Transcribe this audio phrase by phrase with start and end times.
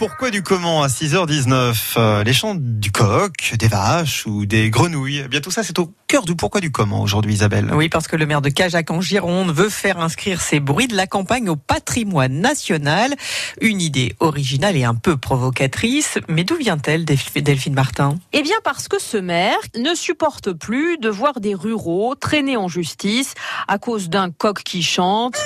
[0.00, 5.20] pourquoi du comment à 6h19 euh, Les chants du coq, des vaches ou des grenouilles.
[5.26, 7.70] Eh bien tout ça c'est au cœur du pourquoi du comment aujourd'hui Isabelle.
[7.74, 10.96] Oui, parce que le maire de Cajac en Gironde veut faire inscrire ces bruits de
[10.96, 13.14] la campagne au patrimoine national.
[13.60, 18.18] Une idée originale et un peu provocatrice, mais d'où vient-elle Delphine Martin?
[18.32, 22.68] Eh bien parce que ce maire ne supporte plus de voir des ruraux traîner en
[22.68, 23.34] justice
[23.68, 25.36] à cause d'un coq qui chante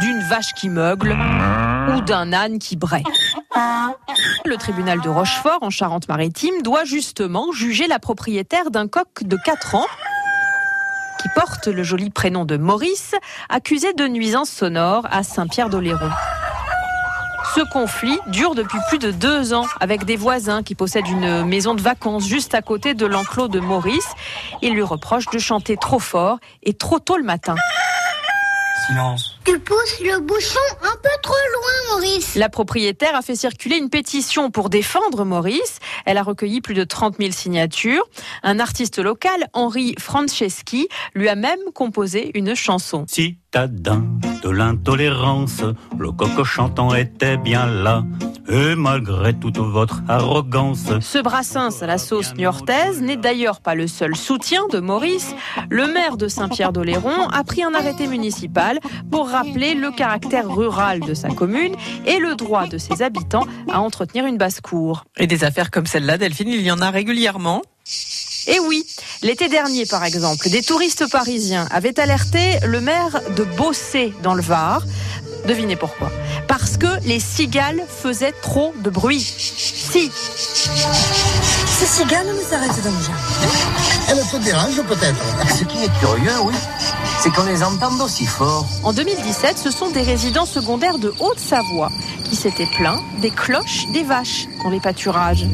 [0.00, 1.16] d'une vache qui meugle
[1.94, 3.02] ou d'un âne qui braie.
[4.44, 9.74] Le tribunal de Rochefort, en Charente-Maritime, doit justement juger la propriétaire d'un coq de 4
[9.74, 9.86] ans
[11.20, 13.14] qui porte le joli prénom de Maurice,
[13.48, 16.10] accusé de nuisance sonore à Saint-Pierre-d'Oléron.
[17.54, 21.74] Ce conflit dure depuis plus de deux ans avec des voisins qui possèdent une maison
[21.74, 24.08] de vacances juste à côté de l'enclos de Maurice.
[24.62, 27.56] Ils lui reprochent de chanter trop fort et trop tôt le matin.
[29.48, 32.34] Tu pousses le bouchon un peu trop loin, Maurice.
[32.34, 35.78] La propriétaire a fait circuler une pétition pour défendre Maurice.
[36.04, 38.04] Elle a recueilli plus de 30 000 signatures.
[38.42, 43.06] Un artiste local, Henri Franceschi, lui a même composé une chanson.
[43.08, 44.04] Citadin
[44.42, 45.62] de l'intolérance,
[45.98, 48.04] le coco chantant était bien là.
[48.50, 50.86] Et malgré toute votre arrogance.
[51.00, 55.34] Ce Brassens à la sauce niortaise n'est d'ailleurs pas le seul soutien de Maurice.
[55.68, 61.12] Le maire de Saint-Pierre-d'Oléron a pris un arrêté municipal pour rappeler le caractère rural de
[61.12, 61.74] sa commune
[62.06, 65.04] et le droit de ses habitants à entretenir une basse-cour.
[65.18, 67.60] Et des affaires comme celle-là, Delphine, il y en a régulièrement
[68.46, 68.86] et oui,
[69.22, 74.40] l'été dernier par exemple, des touristes parisiens avaient alerté le maire de Bossé dans le
[74.40, 74.82] Var.
[75.46, 76.10] Devinez pourquoi
[76.46, 79.20] Parce que les cigales faisaient trop de bruit.
[79.20, 80.10] Si.
[81.78, 83.48] Ces cigales nous arrêtent dans le jardin.
[84.08, 85.22] Elles te dérangent peut-être.
[85.56, 86.54] Ce qui est curieux, oui,
[87.20, 88.66] c'est qu'on les entende aussi fort.
[88.82, 91.90] En 2017, ce sont des résidents secondaires de Haute-Savoie
[92.24, 95.46] qui s'étaient plaints des cloches des vaches dans les pâturages.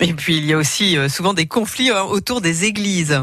[0.00, 3.20] Et puis il y a aussi euh, souvent des conflits euh, autour des églises.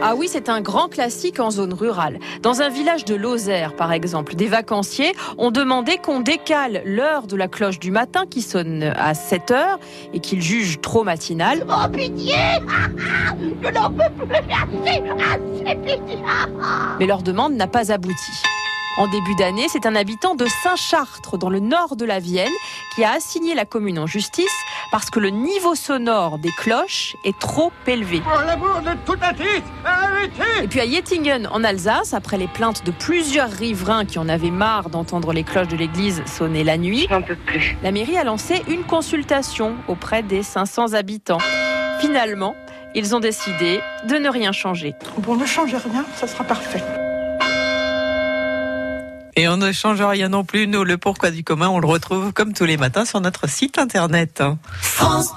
[0.00, 2.20] Ah oui, c'est un grand classique en zone rurale.
[2.42, 7.34] Dans un village de Lozère, par exemple, des vacanciers ont demandé qu'on décale l'heure de
[7.34, 9.78] la cloche du matin qui sonne à 7 heures
[10.12, 11.66] et qu'ils jugent trop matinale.
[11.68, 12.36] Oh pitié
[13.62, 16.18] Je n'en peux plus assez, assez pitié
[17.00, 18.32] Mais leur demande n'a pas abouti.
[18.98, 22.52] En début d'année, c'est un habitant de Saint-Chartres, dans le nord de la Vienne,
[22.96, 24.46] qui a assigné la commune en justice
[24.90, 28.20] parce que le niveau sonore des cloches est trop élevé.
[28.20, 29.62] Pour l'amour de tout arrêtez
[30.62, 34.50] Et puis à Yettingen, en Alsace, après les plaintes de plusieurs riverains qui en avaient
[34.50, 37.08] marre d'entendre les cloches de l'église sonner la nuit,
[37.82, 41.38] la mairie a lancé une consultation auprès des 500 habitants.
[42.00, 42.54] Finalement,
[42.94, 44.94] ils ont décidé de ne rien changer.
[45.18, 46.82] Bon, ne changez rien, ça sera parfait.
[49.38, 50.66] Et on ne change rien non plus.
[50.66, 53.78] Nous, le pourquoi du commun, on le retrouve comme tous les matins sur notre site
[53.78, 54.42] internet.
[54.80, 55.32] France